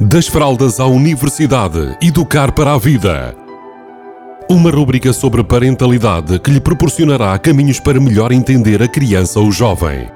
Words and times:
Das 0.00 0.26
fraldas 0.26 0.80
à 0.80 0.86
universidade, 0.86 1.96
educar 2.02 2.50
para 2.50 2.74
a 2.74 2.78
vida. 2.78 3.32
Uma 4.50 4.68
rúbrica 4.68 5.12
sobre 5.12 5.44
parentalidade 5.44 6.40
que 6.40 6.50
lhe 6.50 6.60
proporcionará 6.60 7.38
caminhos 7.38 7.78
para 7.78 8.00
melhor 8.00 8.32
entender 8.32 8.82
a 8.82 8.88
criança 8.88 9.38
ou 9.38 9.52
jovem. 9.52 10.08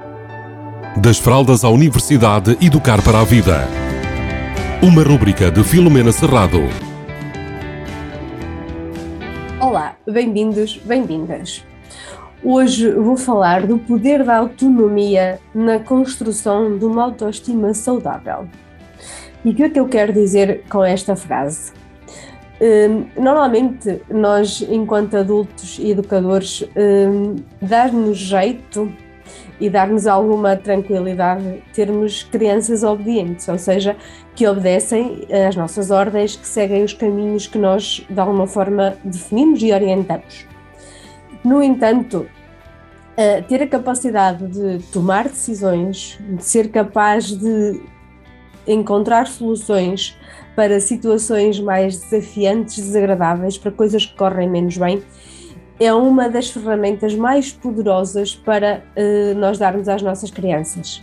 Das 0.97 1.17
fraldas 1.17 1.63
à 1.63 1.69
universidade, 1.69 2.57
educar 2.59 3.01
para 3.01 3.21
a 3.21 3.23
vida. 3.23 3.69
Uma 4.83 5.01
rúbrica 5.01 5.49
de 5.49 5.63
Filomena 5.63 6.11
Serrado. 6.11 6.59
Olá, 9.61 9.95
bem-vindos, 10.05 10.77
bem-vindas. 10.83 11.63
Hoje 12.43 12.91
vou 12.91 13.15
falar 13.15 13.65
do 13.65 13.77
poder 13.77 14.25
da 14.25 14.39
autonomia 14.39 15.39
na 15.55 15.79
construção 15.79 16.77
de 16.77 16.83
uma 16.83 17.03
autoestima 17.03 17.73
saudável. 17.73 18.45
E 19.43 19.51
o 19.51 19.55
que 19.55 19.63
é 19.63 19.69
que 19.69 19.79
eu 19.79 19.87
quero 19.87 20.11
dizer 20.11 20.63
com 20.69 20.83
esta 20.83 21.15
frase? 21.15 21.71
Um, 22.61 23.21
normalmente, 23.21 24.01
nós, 24.09 24.61
enquanto 24.69 25.15
adultos 25.15 25.79
e 25.79 25.91
educadores, 25.91 26.63
um, 26.75 27.37
dar-nos 27.61 28.17
jeito 28.17 28.91
e 29.61 29.69
dar-nos 29.69 30.07
alguma 30.07 30.57
tranquilidade 30.57 31.63
termos 31.73 32.23
crianças 32.23 32.83
obedientes, 32.83 33.47
ou 33.47 33.57
seja, 33.57 33.95
que 34.35 34.45
obedecem 34.45 35.25
às 35.47 35.55
nossas 35.55 35.89
ordens, 35.89 36.35
que 36.35 36.47
seguem 36.47 36.83
os 36.83 36.93
caminhos 36.93 37.47
que 37.47 37.57
nós, 37.57 38.05
de 38.09 38.19
alguma 38.19 38.45
forma, 38.45 38.97
definimos 39.05 39.61
e 39.63 39.71
orientamos. 39.71 40.45
No 41.43 41.63
entanto, 41.63 42.25
ter 43.47 43.63
a 43.63 43.67
capacidade 43.67 44.47
de 44.47 44.83
tomar 44.91 45.27
decisões, 45.27 46.17
de 46.21 46.43
ser 46.43 46.69
capaz 46.69 47.27
de 47.27 47.81
encontrar 48.73 49.27
soluções 49.27 50.17
para 50.55 50.79
situações 50.79 51.59
mais 51.59 51.97
desafiantes, 51.97 52.77
desagradáveis, 52.77 53.57
para 53.57 53.71
coisas 53.71 54.05
que 54.05 54.15
correm 54.15 54.49
menos 54.49 54.77
bem, 54.77 55.01
é 55.79 55.93
uma 55.93 56.29
das 56.29 56.49
ferramentas 56.49 57.15
mais 57.15 57.51
poderosas 57.51 58.35
para 58.35 58.83
uh, 58.95 59.37
nós 59.39 59.57
darmos 59.57 59.87
às 59.87 60.01
nossas 60.01 60.29
crianças. 60.29 61.01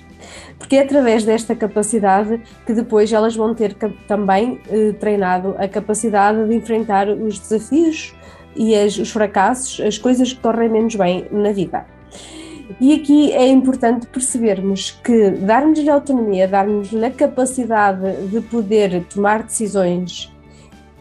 Porque 0.58 0.76
é 0.76 0.82
através 0.82 1.24
desta 1.24 1.54
capacidade 1.54 2.40
que 2.66 2.74
depois 2.74 3.12
elas 3.12 3.34
vão 3.34 3.54
ter 3.54 3.74
também 4.06 4.60
uh, 4.68 4.92
treinado 4.94 5.54
a 5.58 5.66
capacidade 5.66 6.46
de 6.46 6.54
enfrentar 6.54 7.08
os 7.08 7.38
desafios 7.38 8.14
e 8.54 8.74
as, 8.74 8.98
os 8.98 9.10
fracassos, 9.10 9.80
as 9.80 9.98
coisas 9.98 10.32
que 10.32 10.40
correm 10.40 10.68
menos 10.68 10.94
bem 10.94 11.26
na 11.30 11.52
vida. 11.52 11.95
E 12.80 12.94
aqui 12.94 13.32
é 13.32 13.46
importante 13.46 14.06
percebermos 14.08 14.90
que 14.90 15.30
darmos-lhe 15.30 15.88
autonomia, 15.88 16.48
darmos-lhe 16.48 17.04
a 17.04 17.10
capacidade 17.10 18.26
de 18.26 18.40
poder 18.40 19.04
tomar 19.04 19.44
decisões 19.44 20.32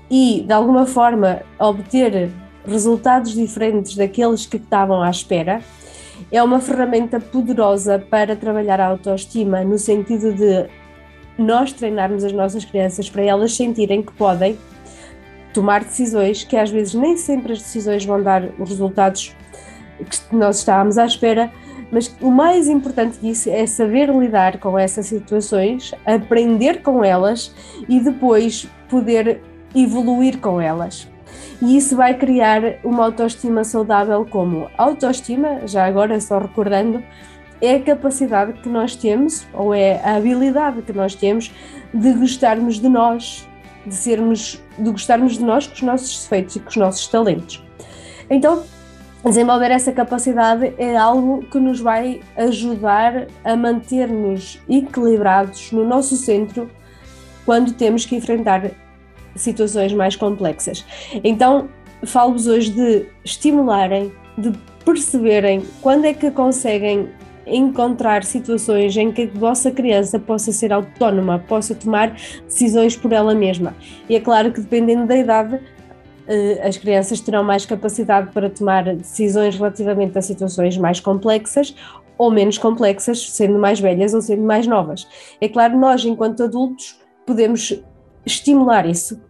e, 0.09 0.43
de 0.45 0.53
alguma 0.53 0.85
forma, 0.85 1.41
obter 1.59 2.31
resultados 2.65 3.33
diferentes 3.33 3.95
daqueles 3.95 4.45
que 4.45 4.57
estavam 4.57 5.01
à 5.01 5.09
espera, 5.09 5.61
é 6.31 6.41
uma 6.41 6.59
ferramenta 6.59 7.19
poderosa 7.19 7.99
para 7.99 8.35
trabalhar 8.35 8.79
a 8.79 8.87
autoestima, 8.87 9.63
no 9.63 9.77
sentido 9.77 10.33
de 10.33 10.67
nós 11.37 11.73
treinarmos 11.73 12.23
as 12.23 12.31
nossas 12.31 12.63
crianças 12.63 13.09
para 13.09 13.23
elas 13.23 13.55
sentirem 13.55 14.01
que 14.01 14.13
podem 14.13 14.57
tomar 15.53 15.83
decisões 15.83 16.43
que 16.43 16.55
às 16.57 16.69
vezes 16.69 16.93
nem 16.93 17.17
sempre 17.17 17.53
as 17.53 17.59
decisões 17.59 18.05
vão 18.05 18.21
dar 18.21 18.43
os 18.59 18.69
resultados 18.69 19.35
que 20.03 20.35
nós 20.35 20.59
estávamos 20.59 20.97
à 20.97 21.05
espera, 21.05 21.51
mas 21.91 22.15
o 22.21 22.31
mais 22.31 22.67
importante 22.67 23.17
disso 23.19 23.49
é 23.49 23.65
saber 23.65 24.09
lidar 24.09 24.59
com 24.59 24.77
essas 24.77 25.05
situações, 25.07 25.93
aprender 26.05 26.81
com 26.81 27.03
elas 27.03 27.53
e 27.87 27.99
depois 27.99 28.67
poder 28.89 29.41
evoluir 29.73 30.39
com 30.39 30.59
elas. 30.59 31.07
E 31.61 31.77
isso 31.77 31.95
vai 31.95 32.13
criar 32.13 32.79
uma 32.83 33.05
autoestima 33.05 33.63
saudável, 33.63 34.25
como 34.29 34.69
autoestima, 34.77 35.65
já 35.65 35.85
agora 35.85 36.19
só 36.19 36.39
recordando, 36.39 37.01
é 37.61 37.75
a 37.75 37.81
capacidade 37.81 38.53
que 38.53 38.69
nós 38.69 38.95
temos, 38.95 39.45
ou 39.53 39.73
é 39.73 40.01
a 40.03 40.15
habilidade 40.15 40.81
que 40.81 40.91
nós 40.93 41.15
temos 41.15 41.51
de 41.93 42.13
gostarmos 42.13 42.79
de 42.79 42.89
nós, 42.89 43.47
de 43.85 43.95
sermos, 43.95 44.61
de 44.77 44.91
gostarmos 44.91 45.37
de 45.37 45.43
nós 45.43 45.67
com 45.67 45.73
os 45.73 45.81
nossos 45.81 46.23
defeitos 46.23 46.55
e 46.57 46.59
com 46.59 46.69
os 46.69 46.75
nossos 46.75 47.07
talentos. 47.07 47.63
Então, 48.29 48.63
desenvolver 49.29 49.71
essa 49.71 49.91
capacidade 49.91 50.73
é 50.77 50.95
algo 50.95 51.43
que 51.45 51.59
nos 51.59 51.79
vai 51.79 52.21
ajudar 52.37 53.27
a 53.43 53.55
manter-nos 53.55 54.59
equilibrados 54.69 55.71
no 55.71 55.83
nosso 55.83 56.15
centro 56.15 56.69
quando 57.45 57.73
temos 57.73 58.05
que 58.05 58.15
enfrentar 58.15 58.71
situações 59.35 59.93
mais 59.93 60.15
complexas. 60.15 60.85
Então, 61.23 61.69
falo-vos 62.05 62.47
hoje 62.47 62.71
de 62.71 63.07
estimularem, 63.23 64.11
de 64.37 64.51
perceberem 64.83 65.63
quando 65.81 66.05
é 66.05 66.13
que 66.13 66.29
conseguem 66.31 67.09
encontrar 67.47 68.23
situações 68.23 68.95
em 68.97 69.11
que 69.11 69.23
a 69.23 69.39
vossa 69.39 69.71
criança 69.71 70.19
possa 70.19 70.51
ser 70.51 70.73
autónoma, 70.73 71.39
possa 71.39 71.75
tomar 71.75 72.15
decisões 72.45 72.95
por 72.95 73.11
ela 73.11 73.35
mesma. 73.35 73.75
E 74.09 74.15
é 74.15 74.19
claro 74.19 74.51
que 74.51 74.61
dependendo 74.61 75.05
da 75.05 75.15
idade, 75.15 75.59
as 76.63 76.77
crianças 76.77 77.19
terão 77.21 77.43
mais 77.43 77.65
capacidade 77.65 78.31
para 78.31 78.49
tomar 78.49 78.95
decisões 78.95 79.55
relativamente 79.55 80.17
a 80.17 80.21
situações 80.21 80.77
mais 80.77 80.99
complexas 80.99 81.75
ou 82.17 82.31
menos 82.31 82.57
complexas, 82.57 83.29
sendo 83.31 83.59
mais 83.59 83.79
velhas 83.79 84.13
ou 84.13 84.21
sendo 84.21 84.41
mais 84.41 84.65
novas. 84.65 85.07
É 85.39 85.49
claro, 85.49 85.77
nós, 85.77 86.03
enquanto 86.05 86.43
adultos, 86.43 86.99
podemos 87.25 87.81
estimular 88.25 88.85
isso. 88.85 89.21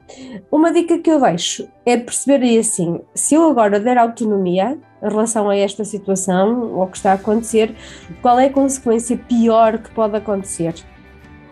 Uma 0.51 0.71
dica 0.71 0.97
que 0.99 1.09
eu 1.09 1.19
deixo 1.19 1.67
é 1.85 1.97
perceber 1.97 2.57
assim: 2.57 3.01
se 3.13 3.35
eu 3.35 3.49
agora 3.49 3.79
der 3.79 3.97
autonomia 3.97 4.77
em 5.03 5.09
relação 5.09 5.49
a 5.49 5.55
esta 5.55 5.83
situação 5.83 6.73
ou 6.73 6.87
que 6.87 6.97
está 6.97 7.11
a 7.11 7.15
acontecer, 7.15 7.75
qual 8.21 8.39
é 8.39 8.45
a 8.45 8.53
consequência 8.53 9.17
pior 9.17 9.79
que 9.79 9.91
pode 9.91 10.15
acontecer? 10.15 10.75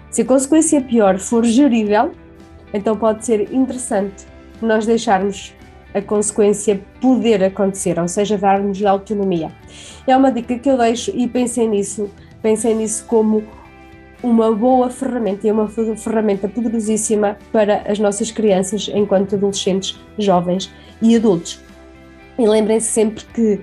Se 0.10 0.22
a 0.22 0.26
consequência 0.26 0.80
pior 0.82 1.18
for 1.18 1.44
gerível, 1.44 2.12
então 2.74 2.96
pode 2.96 3.26
ser 3.26 3.52
interessante 3.54 4.33
nós 4.64 4.86
deixarmos 4.86 5.54
a 5.94 6.02
consequência 6.02 6.82
poder 7.00 7.44
acontecer, 7.44 8.00
ou 8.00 8.08
seja, 8.08 8.38
darmos 8.38 8.84
autonomia. 8.84 9.52
É 10.08 10.18
uma 10.18 10.32
dica 10.32 10.58
que 10.58 10.70
eu 10.70 10.78
deixo 10.78 11.12
e 11.16 11.28
pensei 11.28 11.68
nisso, 11.68 12.10
pensei 12.42 12.74
nisso 12.74 13.06
como 13.06 13.44
uma 14.24 14.52
boa 14.56 14.90
ferramenta 14.90 15.48
e 15.48 15.52
uma 15.52 15.68
ferramenta 15.68 16.48
poderosíssima 16.48 17.38
para 17.52 17.84
as 17.86 18.00
nossas 18.00 18.32
crianças 18.32 18.90
enquanto 18.94 19.36
adolescentes, 19.36 20.00
jovens 20.18 20.74
e 21.02 21.16
adultos. 21.16 21.62
E 22.40 22.48
lembrem-se 22.48 22.88
sempre 22.88 23.26
que 23.26 23.62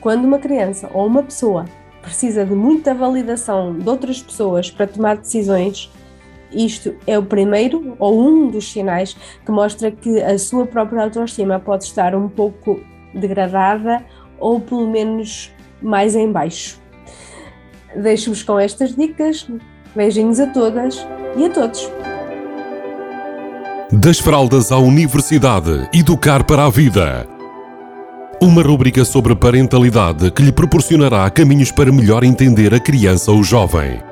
quando 0.00 0.24
uma 0.24 0.38
criança 0.38 0.90
ou 0.92 1.06
uma 1.06 1.22
pessoa 1.22 1.66
precisa 2.00 2.44
de 2.44 2.54
muita 2.54 2.92
validação 2.94 3.78
de 3.78 3.88
outras 3.88 4.20
pessoas 4.20 4.70
para 4.70 4.86
tomar 4.86 5.18
decisões, 5.18 5.90
isto 6.54 6.94
é 7.06 7.18
o 7.18 7.22
primeiro 7.22 7.96
ou 7.98 8.20
um 8.20 8.48
dos 8.48 8.70
sinais 8.70 9.16
que 9.44 9.50
mostra 9.52 9.90
que 9.90 10.20
a 10.22 10.38
sua 10.38 10.66
própria 10.66 11.04
autoestima 11.04 11.58
pode 11.58 11.84
estar 11.84 12.14
um 12.14 12.28
pouco 12.28 12.80
degradada 13.14 14.04
ou 14.38 14.60
pelo 14.60 14.90
menos 14.90 15.50
mais 15.80 16.14
em 16.14 16.30
baixo. 16.30 16.80
Deixo-vos 17.94 18.42
com 18.42 18.58
estas 18.58 18.94
dicas. 18.94 19.46
Beijinhos 19.94 20.40
a 20.40 20.46
todas 20.46 21.06
e 21.36 21.44
a 21.44 21.50
todos. 21.50 21.90
Das 23.92 24.18
fraldas 24.18 24.72
à 24.72 24.78
universidade, 24.78 25.86
educar 25.92 26.44
para 26.44 26.64
a 26.64 26.70
vida. 26.70 27.28
Uma 28.40 28.62
rubrica 28.62 29.04
sobre 29.04 29.36
parentalidade 29.36 30.30
que 30.30 30.42
lhe 30.42 30.50
proporcionará 30.50 31.28
caminhos 31.30 31.70
para 31.70 31.92
melhor 31.92 32.24
entender 32.24 32.74
a 32.74 32.80
criança 32.80 33.30
ou 33.30 33.44
jovem. 33.44 34.11